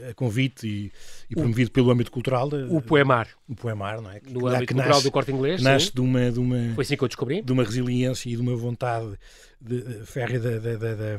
[0.09, 0.91] a convite e,
[1.29, 2.49] e promovido pelo âmbito cultural.
[2.49, 3.29] De, o Poemar.
[3.47, 4.21] O Poemar, não é?
[4.27, 5.62] No âmbito que cultural nasce, do corte inglês.
[5.62, 6.75] Nasce de uma, de uma.
[6.75, 7.41] Foi assim que eu descobri.
[7.41, 9.17] De uma resiliência e de uma vontade
[9.62, 11.17] de, de férrea da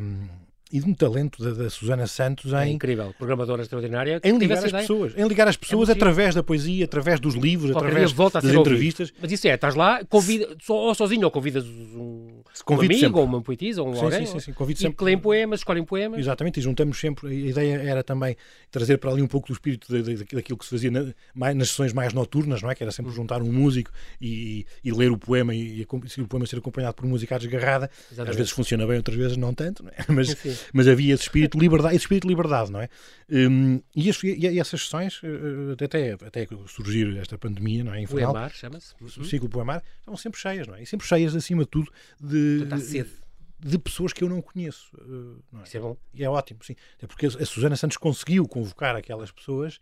[0.73, 2.71] e de um talento da, da Susana Santos é em.
[2.71, 4.21] É incrível, programadora extraordinária.
[4.23, 7.73] Em ligar as pessoas, em ligar as pessoas é através da poesia, através dos livros,
[7.73, 9.09] Qualquer através das entrevistas.
[9.09, 9.23] Ouvido.
[9.23, 13.19] Mas isso é, estás lá, convida, ou sozinho, ou convidas um, um amigo, sempre.
[13.19, 14.27] ou uma poetisa, ou um sim, alguém.
[14.27, 14.75] Sim, sim, sim.
[14.77, 14.97] Sempre.
[14.97, 16.21] que leem poemas, escolhem poemas.
[16.21, 17.29] Exatamente, e juntamos sempre.
[17.29, 18.37] A ideia era também
[18.71, 21.57] trazer para ali um pouco do espírito de, de, daquilo que se fazia na, mais,
[21.57, 22.75] nas sessões mais noturnas, não é?
[22.75, 26.47] Que era sempre juntar um músico e, e ler o poema e, e, o poema
[26.47, 27.91] ser acompanhado por música desgarrada.
[28.07, 28.31] Exatamente.
[28.31, 30.05] Às vezes funciona bem, outras vezes não tanto, não é?
[30.13, 30.37] mas,
[30.73, 32.89] mas havia esse espírito de liberdade, esse espírito de liberdade, não é?
[33.31, 38.03] Um, e, e, essas sessões, uh, até, até surgir esta pandemia, não é?
[38.03, 38.95] Infernal, Poemar, chama-se.
[39.01, 39.25] O uhum.
[39.25, 40.83] ciclo Poemar, estão sempre cheias, não é?
[40.83, 42.67] E sempre cheias, acima de tudo, de.
[42.81, 43.20] Sede
[43.63, 44.91] de pessoas que eu não conheço.
[44.97, 45.65] Uh, não é?
[45.65, 45.97] Isso é bom.
[46.15, 46.75] E é ótimo, sim.
[47.01, 49.77] É porque a Susana Santos conseguiu convocar aquelas pessoas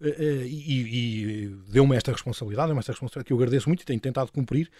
[0.00, 3.84] uh, uh, e, e deu-me esta responsabilidade, deu-me esta responsabilidade que eu agradeço muito e
[3.84, 4.70] tenho tentado cumprir.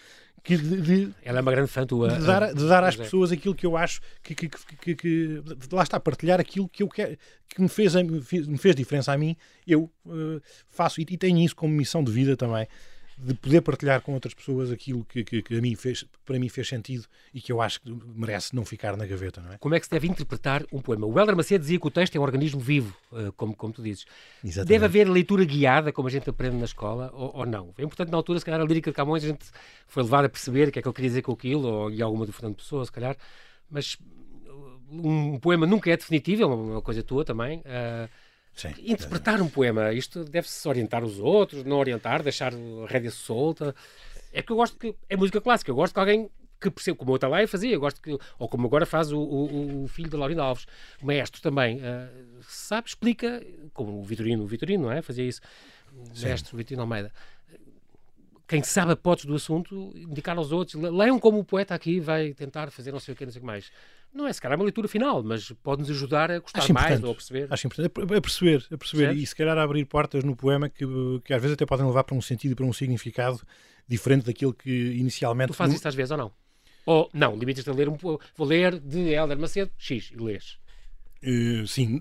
[0.43, 2.09] Que de, de Ela é uma grande fã tua.
[2.09, 5.81] De dar, de dar às pessoas aquilo que eu acho que, que, que, que, lá
[5.81, 7.17] está, partilhar aquilo que eu quero,
[7.49, 9.91] que me fez, me fez diferença a mim, eu
[10.69, 12.67] faço e, e tenho isso como missão de vida também
[13.17, 16.49] de poder partilhar com outras pessoas aquilo que, que, que, a mim fez, para mim
[16.49, 19.57] fez sentido e que eu acho que merece não ficar na gaveta, não é?
[19.57, 21.07] Como é que se deve interpretar um poema?
[21.07, 23.81] O Helder Macedo dizia que o texto é um organismo vivo, eh, como, como tu
[23.81, 24.05] dizes.
[24.43, 24.67] Exatamente.
[24.67, 27.73] Deve haver leitura guiada, como a gente aprende na escola, ou, ou, não?
[27.77, 29.45] É importante na altura, se calhar, a lírica de Camões, a gente
[29.87, 32.01] foi levar a perceber o que é que ele queria dizer com aquilo, ou e
[32.01, 33.15] alguma do Fernando Pessoa, se calhar,
[33.69, 33.97] mas
[34.91, 37.59] um poema nunca é definitivo, é uma, uma coisa tua também.
[37.59, 38.09] Uh,
[38.55, 43.75] Sim, interpretar um poema, isto deve-se orientar os outros, não orientar, deixar a rédea solta.
[44.31, 44.95] É que eu gosto que.
[45.09, 48.01] É música clássica, eu gosto que alguém que perceba como o Atalaia fazia, eu gosto
[48.01, 50.65] que, ou como agora faz o, o, o filho de Laurindo Alves,
[51.01, 55.01] o maestro também, uh, sabe, explica, como o Vitorino, o Vitorino, não é?
[55.01, 55.41] Fazia isso,
[55.93, 57.11] o maestro Vitorino Almeida.
[58.47, 62.33] Quem sabe a potes do assunto, indicar aos outros, leiam como o poeta aqui vai
[62.33, 63.71] tentar fazer não sei o que, não sei o que mais.
[64.15, 67.13] Não é se calhar uma leitura final, mas pode-nos ajudar a gostar mais ou a
[67.13, 67.47] perceber.
[67.49, 70.85] Acho importante, a perceber, a perceber e se calhar a abrir portas no poema que,
[71.25, 73.41] que às vezes até podem levar para um sentido e para um significado
[73.85, 75.49] diferente daquilo que inicialmente.
[75.49, 76.31] Tu fazes isso às vezes ou não?
[76.85, 80.59] Ou não, limitas-te a ler um vou ler de Helder Macedo, X, e lês.
[81.21, 81.99] Uh, sim,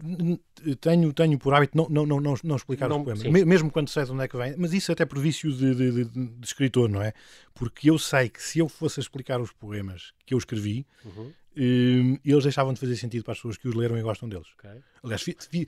[0.81, 3.31] tenho, tenho por hábito não, não, não, não explicar não, os poemas, sim.
[3.31, 6.05] mesmo quando sei de onde é que vem, mas isso até por vício de, de,
[6.05, 7.13] de, escritor, não é?
[7.55, 11.33] Porque eu sei que se eu fosse a explicar os poemas que eu escrevi, uhum.
[11.57, 14.47] Uh, eles deixavam de fazer sentido para as pessoas que os leram e gostam deles.
[14.59, 14.81] Okay.
[15.03, 15.67] Aliás, fiz, fiz,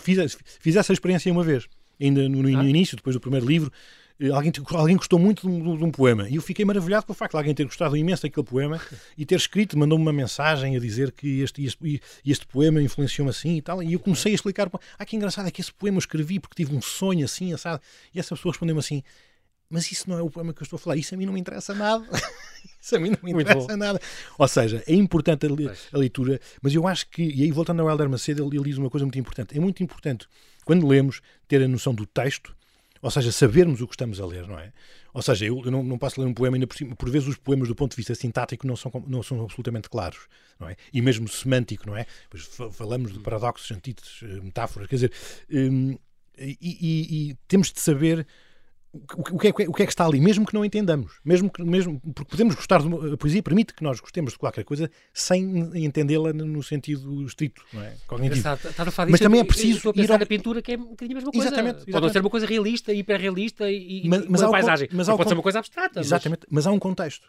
[0.00, 1.66] fiz, fiz, essa experiência uma vez,
[2.00, 2.64] ainda no, no ah.
[2.64, 3.72] início, depois do primeiro livro.
[4.18, 7.12] Eh, alguém, alguém gostou muito de um, de um, poema e eu fiquei maravilhado com
[7.12, 8.80] o facto de alguém ter gostado imenso daquele poema
[9.16, 13.56] e ter escrito, mandou-me uma mensagem a dizer que este, este, este poema influenciou-me assim
[13.56, 13.82] e tal.
[13.82, 16.54] E eu comecei a explicar: ah, que engraçado é que esse poema eu escrevi porque
[16.54, 17.82] tive um sonho assim, assado.
[18.14, 19.02] E essa pessoa respondeu-me assim:
[19.68, 21.32] mas isso não é o poema que eu estou a falar, isso a mim não
[21.32, 22.06] me interessa nada.
[22.80, 24.00] isso a mim não me interessa nada.
[24.38, 27.90] Ou seja, é importante a, a, leitura, mas eu acho que, e aí voltando ao
[27.90, 30.28] Helder Macedo, ele, ele diz uma coisa muito importante: é muito importante,
[30.64, 32.54] quando lemos, ter a noção do texto
[33.06, 34.72] ou seja, sabermos o que estamos a ler, não é?
[35.12, 37.28] Ou seja, eu, eu não, não, posso ler um poema, ainda por, cima, por vezes
[37.28, 40.26] os poemas do ponto de vista sintático não são, não são absolutamente claros,
[40.58, 40.76] não é?
[40.92, 42.04] E mesmo semântico, não é?
[42.28, 45.12] Pois falamos de paradoxos, antíteses, eh, metáforas, quer dizer,
[45.50, 45.96] um,
[46.38, 48.26] e, e, e temos de saber
[49.16, 51.62] o, que é, o que é que está ali, mesmo que não entendamos, mesmo que,
[51.62, 54.90] mesmo, porque podemos gostar de uma, a poesia permite que nós gostemos de qualquer coisa
[55.12, 57.94] sem entendê-la no sentido estrito, não é?
[58.06, 58.48] Cognitivo.
[59.08, 60.18] mas também é preciso ir ao...
[60.18, 61.48] na pintura que é um bocadinho a mesma coisa.
[61.48, 62.00] Exatamente, exatamente.
[62.00, 64.88] Pode ser uma coisa realista, hiperrealista e, mas, mas uma paisagem.
[64.92, 66.00] Mas pode ser uma coisa abstrata.
[66.00, 67.28] Exatamente, mas, mas há um contexto.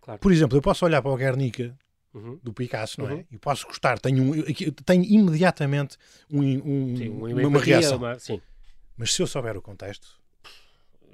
[0.00, 0.20] Claro.
[0.20, 1.76] Por exemplo, eu posso olhar para o Guernica
[2.14, 2.38] Uhum.
[2.42, 3.14] do Picasso, não é?
[3.14, 3.24] uhum.
[3.30, 4.42] E posso gostar, tenho, um,
[4.84, 5.96] tenho imediatamente
[6.30, 7.96] um, um, sim, uma, uma reação.
[7.96, 8.18] Uma,
[8.98, 10.20] Mas se eu souber o contexto,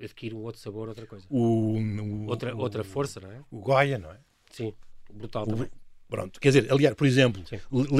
[0.03, 1.27] adquire um outro sabor, outra coisa.
[1.29, 3.41] O, o outra, o, outra força, não é?
[3.51, 4.19] O Goya, não é?
[4.51, 4.73] Sim,
[5.13, 5.71] brutal o, também.
[6.09, 7.43] Pronto, quer dizer, aliás, por exemplo,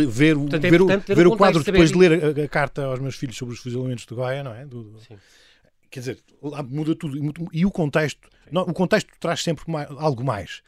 [0.09, 2.85] ver, Portanto, é ver, o, ver um o quadro depois de ler a, a, carta
[2.85, 4.65] aos meus filhos sobre os fuzilamentos de Goiás, não é?
[4.65, 4.97] Do,
[5.91, 7.19] quer dizer, lá muda tudo.
[7.53, 10.63] E o contexto, não, o contexto traz sempre mais, algo mais.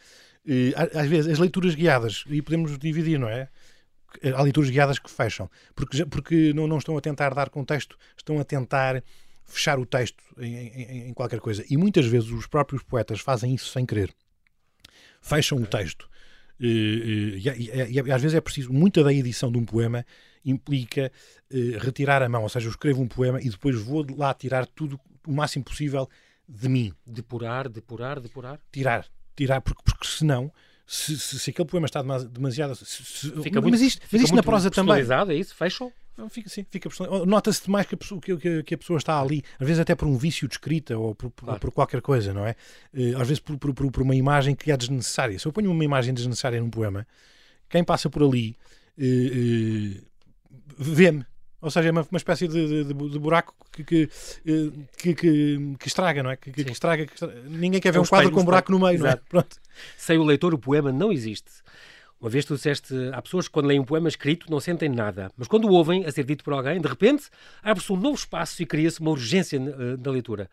[0.45, 3.49] E, às vezes, as leituras guiadas, e podemos dividir, não é?
[4.35, 8.39] Há leituras guiadas que fecham, porque, porque não, não estão a tentar dar contexto, estão
[8.39, 9.03] a tentar
[9.51, 11.65] fechar o texto em, em, em qualquer coisa.
[11.69, 14.15] E muitas vezes os próprios poetas fazem isso sem querer.
[15.21, 16.11] Fecham o texto
[16.61, 20.05] e, e, e, às vezes é preciso, muita da edição de um poema
[20.45, 21.11] implica
[21.51, 24.67] uh, retirar a mão, ou seja, eu escrevo um poema e depois vou lá tirar
[24.67, 26.09] tudo o máximo possível
[26.47, 26.93] de mim.
[27.07, 28.61] Depurar, depurar, depurar?
[28.71, 30.53] Tirar, tirar, porque, porque senão
[30.87, 32.75] se, se, se, aquele poema está demasiado.
[32.77, 34.97] Se, fica muito, mas isto, mas isto na prosa também.
[35.01, 35.55] é isso?
[35.55, 35.91] Fecham?
[36.29, 36.91] Fica, sim, fica
[37.27, 40.07] Nota-se mais que a, pessoa, que, que, a pessoa está ali, às vezes até por
[40.07, 41.61] um vício de escrita ou por, claro.
[41.61, 42.55] por qualquer coisa, não é?
[42.93, 45.39] Eh, às vezes por, por, por, uma imagem que é desnecessária.
[45.39, 47.07] Se eu ponho uma imagem desnecessária num poema,
[47.71, 48.55] quem passa por ali
[48.99, 50.11] uh, uh,
[50.77, 51.25] vê-me.
[51.63, 54.09] Ou seja, é uma, uma espécie de, de, de buraco que, que,
[54.97, 55.15] que,
[55.79, 56.37] que, estraga, não é?
[56.37, 58.95] Que, estraga, estraga, Ninguém quer ver é um, um quadro com um buraco no meio,
[58.95, 59.05] Exato.
[59.05, 59.29] não é?
[59.29, 59.57] Pronto.
[59.97, 61.51] Sem o leitor, o poema não existe.
[62.21, 65.33] Uma vez tu disseste, há pessoas que quando leem um poema escrito não sentem nada,
[65.39, 67.31] mas quando o ouvem a ser dito por alguém, de repente
[67.63, 70.51] abre-se um novo espaço e cria-se uma urgência na leitura.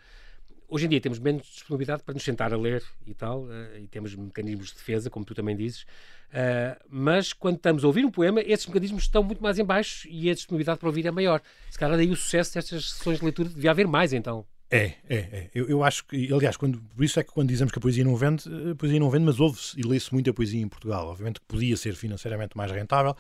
[0.69, 3.87] Hoje em dia temos menos disponibilidade para nos sentar a ler e tal, uh, e
[3.87, 8.11] temos mecanismos de defesa, como tu também dizes, uh, mas quando estamos a ouvir um
[8.11, 11.41] poema, esses mecanismos estão muito mais em baixo e a disponibilidade para ouvir é maior.
[11.69, 14.45] Se calhar daí o sucesso destas sessões de leitura devia haver mais, então.
[14.69, 15.49] É, é, é.
[15.55, 18.03] Eu, eu acho que, aliás, quando, por isso é que quando dizemos que a poesia
[18.03, 21.07] não vende, a poesia não vende, mas ouve-se e lê-se muita poesia em Portugal.
[21.07, 23.15] Obviamente que podia ser financeiramente mais rentável,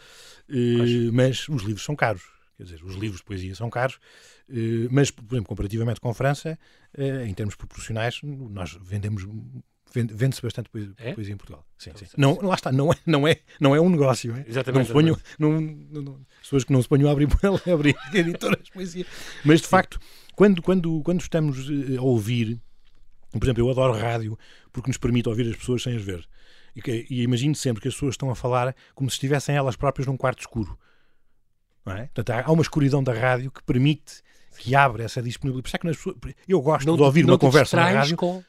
[0.49, 2.23] eh, mas os livros são caros.
[2.57, 3.99] Quer dizer, os livros de poesia são caros,
[4.49, 6.59] eh, mas, por exemplo, comparativamente com a França,
[6.97, 9.25] eh, em termos proporcionais, nós vendemos
[9.93, 11.13] vende-se bastante poesia, é?
[11.13, 11.65] poesia, em Portugal.
[11.77, 12.13] Sim, então, sim.
[12.17, 14.35] Não, lá está, não é, não é, não é um negócio.
[14.35, 14.45] É?
[14.47, 14.87] Exatamente.
[14.87, 17.27] Não ponho, não, não, pessoas que não se ponham a abrir,
[17.65, 19.05] a abrir editoras de poesia.
[19.45, 19.99] Mas, de facto,
[20.37, 22.61] quando, quando, quando estamos eh, a ouvir,
[23.31, 24.37] por exemplo, eu adoro rádio
[24.71, 26.29] porque nos permite ouvir as pessoas sem as ver.
[26.75, 30.05] E, e imagino sempre que as pessoas estão a falar como se estivessem elas próprias
[30.05, 30.77] num quarto escuro.
[31.83, 32.05] Não é?
[32.13, 34.21] Portanto, há uma escuridão da rádio que permite,
[34.59, 35.63] que abre essa disponibilidade.
[35.79, 38.15] Por isso é que eu gosto não, de ouvir uma conversa na rádio.
[38.15, 38.43] Com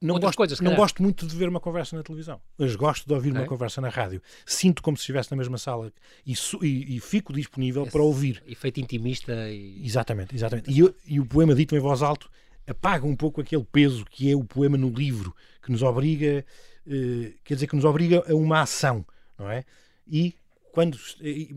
[0.00, 3.14] não gosto, coisas, não gosto muito de ver uma conversa na televisão, mas gosto de
[3.14, 3.40] ouvir okay.
[3.40, 4.20] uma conversa na rádio.
[4.44, 5.92] Sinto como se estivesse na mesma sala
[6.24, 8.42] e, e, e fico disponível Esse para ouvir.
[8.46, 9.32] Efeito intimista.
[9.48, 9.84] E...
[9.84, 10.70] Exatamente, exatamente.
[10.70, 12.26] E, e, o poema dito em voz alta
[12.66, 16.44] apaga um pouco aquele peso que é o poema no livro, que nos obriga,
[16.86, 19.06] eh, quer dizer, que nos obriga a uma ação,
[19.38, 19.64] não é?
[20.06, 20.34] E
[20.72, 21.54] quando e,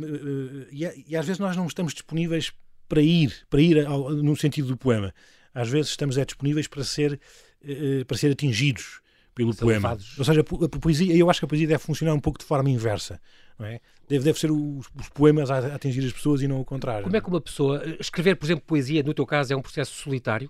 [0.72, 2.54] e, e às vezes nós não estamos disponíveis
[2.88, 5.14] para ir, para ir ao, no sentido do poema.
[5.54, 7.20] Às vezes estamos é, disponíveis para ser
[7.64, 9.02] eh, para ser atingidos
[9.36, 9.90] pelo São poema.
[9.90, 10.18] Levados.
[10.18, 12.46] Ou seja, a, a, poesia, eu acho que a poesia deve funcionar um pouco de
[12.46, 13.22] forma inversa.
[13.58, 13.80] Não é?
[14.08, 17.04] deve, deve ser os, os poemas a, atingir as pessoas e não o contrário.
[17.04, 17.82] Como é que uma pessoa.
[17.86, 20.50] Eh, escrever, por exemplo, poesia, no teu caso, é um processo solitário?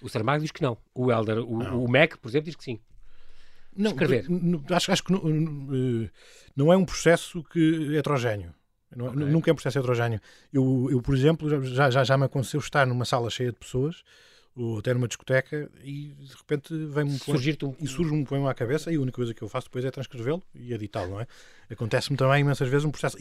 [0.00, 0.76] O Saramago diz que não.
[0.94, 2.78] O Elder, o, o Mac, por exemplo, diz que sim.
[3.76, 4.26] Não, escrever.
[4.70, 6.10] Acho, acho que não, eh,
[6.54, 8.54] não é um processo que é heterogéneo.
[8.90, 9.24] Okay.
[9.26, 10.20] Nunca é um processo heterogéneo.
[10.52, 14.02] Eu, eu por exemplo, já, já, já me aconteceu estar numa sala cheia de pessoas
[14.58, 17.18] ou até numa discoteca e de repente vem-me um
[17.86, 20.42] surge um poema à cabeça e a única coisa que eu faço depois é transcrevê-lo
[20.54, 21.26] e editá-lo, não é?
[21.70, 23.16] Acontece-me também imensas vezes um processo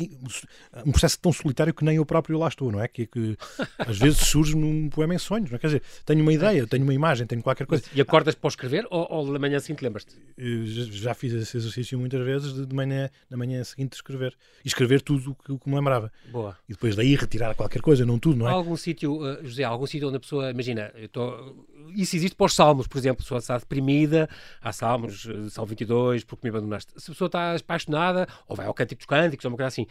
[0.86, 2.88] um processo tão solitário que nem eu próprio lá estou, não é?
[2.88, 3.38] Que, que
[3.78, 5.60] às vezes surge num poema em sonhos, não é?
[5.60, 7.84] Quer dizer, tenho uma ideia, tenho uma imagem, tenho qualquer coisa.
[7.94, 10.16] E acordas para escrever ou, ou na manhã seguinte lembras-te?
[10.38, 14.36] Já fiz esse exercício muitas vezes de, de manhã, na manhã seguinte escrever.
[14.64, 16.12] E escrever tudo o que, me lembrava.
[16.32, 16.58] Boa.
[16.68, 18.52] E depois daí retirar qualquer coisa, não tudo, não é?
[18.52, 22.36] Há algum sítio, uh, José, algum sítio onde a pessoa, imagina, eu estou isso existe
[22.36, 24.30] para os salmos, por exemplo, se a pessoa está deprimida,
[24.62, 26.92] há salmos, eh, Salmo 22, porque me abandonaste.
[26.98, 29.88] Se a pessoa está apaixonada, ou vai ao Cântico dos Cânticos, ou uma coisa assim.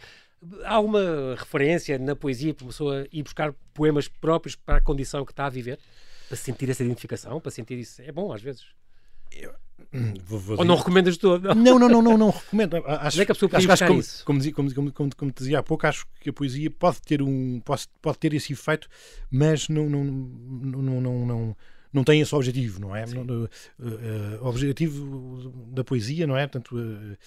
[0.63, 5.25] Há alguma referência na poesia para uma pessoa ir buscar poemas próprios para a condição
[5.25, 5.79] que está a viver?
[6.27, 8.01] Para sentir essa identificação, para sentir isso?
[8.01, 8.65] É bom, às vezes.
[9.31, 9.53] Eu...
[9.93, 11.53] Hum, vou, vou Ou não recomendas todo?
[11.53, 12.77] Não, não, não, não, não recomendo.
[12.85, 14.25] Acho, é que a pessoa acho, acho como, isso?
[14.25, 17.21] Como, como, como, como, como, te dizia há pouco, acho que a poesia pode ter
[17.21, 18.89] um pode, pode ter esse efeito,
[19.29, 21.57] mas não, não, não, não, não
[21.93, 23.05] não tem esse objetivo, não é?
[23.05, 23.45] O
[23.79, 26.45] uh, objetivo da poesia, não é?
[26.45, 27.17] Portanto, uh,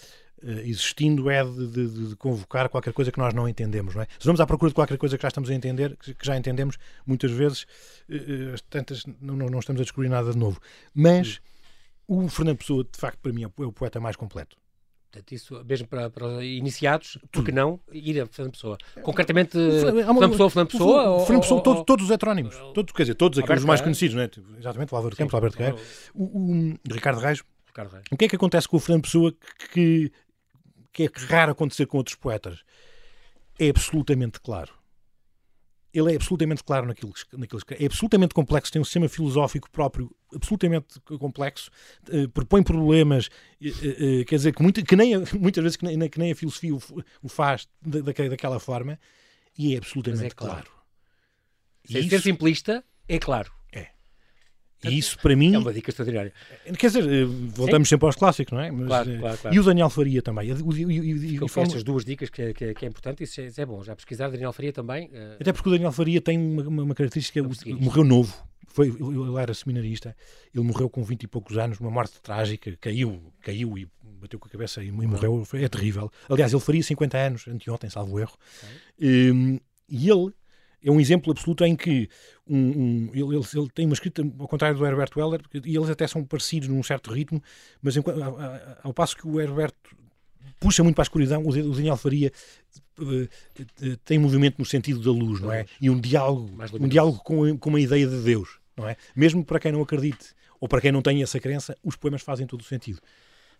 [0.42, 4.06] existindo é de, de, de, convocar qualquer coisa que nós não entendemos, não é?
[4.18, 6.78] Se vamos à procura de qualquer coisa que já estamos a entender, que, já entendemos,
[7.06, 7.66] muitas vezes,
[8.54, 10.60] as tantas, não, não, estamos a descobrir nada de novo.
[10.94, 11.40] Mas
[12.06, 14.56] o Fernando Pessoa, de facto, para mim, é o poeta mais completo.
[15.10, 18.78] Portanto, isso mesmo para, para iniciados, porque não ir a Fernando Pessoa?
[19.02, 21.20] Concretamente, Fernando Pessoa, Fernando Pessoa?
[21.26, 22.56] Fernando Pessoa, todos, todos os heterónimos.
[22.72, 24.30] Todos, quer dizer, todos aqueles mais conhecidos, não é?
[24.58, 25.80] Exatamente, o Álvaro Campos, o Alberto Guerreiro,
[26.14, 27.42] o, o, Ricardo Reis.
[27.66, 28.04] Ricardo Reis.
[28.12, 29.34] O que é que acontece com o Fernando Pessoa
[29.72, 30.12] que,
[30.92, 32.60] que é raro acontecer com outros poetas.
[33.58, 34.72] É absolutamente claro.
[35.92, 40.14] Ele é absolutamente claro naquilo, naquilo que é absolutamente complexo, tem um sistema filosófico próprio
[40.32, 41.68] absolutamente complexo,
[42.08, 43.26] uh, propõe problemas,
[43.60, 46.36] uh, uh, quer dizer, que, muito, que nem, muitas vezes que nem, que nem a
[46.36, 46.80] filosofia o,
[47.22, 49.00] o faz da, daquela forma,
[49.58, 50.62] e é absolutamente é claro.
[50.62, 50.70] claro.
[51.84, 53.52] Sem ser simplista, é claro.
[54.84, 55.54] E isso, para mim.
[55.54, 56.32] É uma dica extraordinária.
[56.78, 57.94] Quer dizer, eh, voltamos Sim.
[57.94, 58.70] sempre aos clássicos, não é?
[58.70, 59.56] Mas, claro, eh, claro, claro.
[59.56, 60.48] E o Daniel Faria também.
[60.48, 63.46] E, e, e, estas duas dicas que é, que é, que é importante, isso é,
[63.46, 63.82] isso é, bom.
[63.82, 65.08] Já pesquisar Daniel Faria também.
[65.08, 65.36] Uh...
[65.40, 67.42] Até porque o Daniel Faria tem uma, uma, característica:
[67.78, 68.34] morreu novo.
[68.68, 70.16] Foi, ele era seminarista,
[70.54, 73.88] ele morreu com 20 e poucos anos, uma morte trágica, caiu, caiu e
[74.20, 75.44] bateu com a cabeça e, e morreu.
[75.54, 76.10] É terrível.
[76.28, 78.36] Aliás, ele faria 50 anos, anteontem, salvo erro.
[79.00, 80.32] Um, e ele
[80.84, 82.08] é um exemplo absoluto em que
[82.46, 85.90] um, um, ele, ele, ele, tem uma escrita ao contrário do Herbert Weller, e eles
[85.90, 87.42] até são parecidos num certo ritmo,
[87.82, 88.38] mas enquanto, ao,
[88.82, 89.72] ao passo que o Herbert
[90.58, 92.32] puxa muito para a escuridão, o Daniel Faria
[92.98, 95.66] uh, tem movimento no sentido da luz, não é?
[95.80, 98.96] E um diálogo, um diálogo com, com uma ideia de Deus, não é?
[99.16, 102.46] Mesmo para quem não acredite ou para quem não tem essa crença, os poemas fazem
[102.46, 103.00] todo o sentido.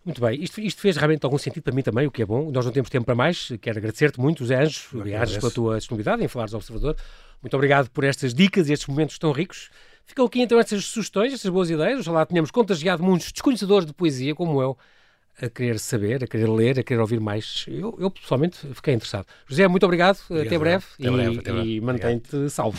[0.04, 2.50] Muito bem, isto, isto, fez realmente algum sentido para mim também, o que é bom.
[2.50, 3.52] Nós não temos tempo para mais.
[3.60, 6.96] Quero agradecer-te muito, José Anjos, Anjos pela tua disponibilidade em falares ao Observador.
[7.42, 9.70] Muito obrigado por estas dicas e estes momentos tão ricos.
[10.06, 12.00] Ficam aqui então estas sugestões, estas boas ideias.
[12.00, 14.76] Ojalá tenhamos contagiado muitos desconhecedores de poesia, como eu,
[15.40, 17.66] a querer saber, a querer ler, a querer ouvir mais.
[17.68, 19.26] Eu, eu pessoalmente fiquei interessado.
[19.46, 21.68] José, muito obrigado, obrigado até breve até e, breve, até breve.
[21.68, 22.78] e mantém-te salvo.